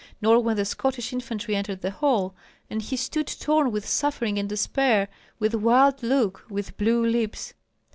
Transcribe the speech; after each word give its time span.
nor 0.19 0.39
when 0.39 0.57
the 0.57 0.65
Scottish 0.65 1.13
infantry 1.13 1.55
entered 1.55 1.81
the 1.83 1.91
hall; 1.91 2.33
and 2.71 2.81
he 2.81 2.97
stood 2.97 3.27
torn 3.27 3.71
with 3.71 3.87
suffering 3.87 4.39
and 4.39 4.49
despair, 4.49 5.07
with 5.37 5.53
wild 5.53 6.01
look, 6.01 6.43
with 6.49 6.75
blue 6.75 7.05
lips. 7.05 7.53